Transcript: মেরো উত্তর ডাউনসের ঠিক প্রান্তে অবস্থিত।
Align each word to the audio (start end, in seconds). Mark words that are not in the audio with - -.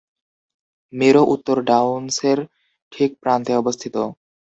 মেরো 0.93 1.21
উত্তর 1.33 1.57
ডাউনসের 1.69 2.39
ঠিক 2.91 3.09
প্রান্তে 3.21 3.51
অবস্থিত। 3.55 3.95